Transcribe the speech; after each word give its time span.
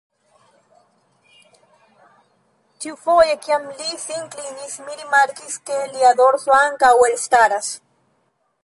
Ĉiufoje 2.85 3.37
kiam 3.45 3.69
li 3.69 4.01
sin 4.07 4.27
klinis, 4.37 4.81
mi 4.87 4.99
rimarkis, 5.03 5.63
ke 5.71 5.81
lia 5.95 6.17
dorso 6.25 6.59
ankaŭ 6.65 6.93
elstaras. 7.13 7.71